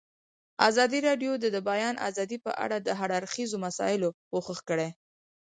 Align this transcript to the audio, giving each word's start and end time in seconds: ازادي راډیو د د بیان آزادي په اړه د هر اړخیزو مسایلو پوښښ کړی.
ازادي 0.69 0.99
راډیو 1.07 1.31
د 1.39 1.45
د 1.55 1.57
بیان 1.69 1.95
آزادي 2.09 2.37
په 2.45 2.51
اړه 2.63 2.77
د 2.81 2.89
هر 2.99 3.09
اړخیزو 3.19 3.57
مسایلو 3.65 4.09
پوښښ 4.29 4.59
کړی. 4.69 4.89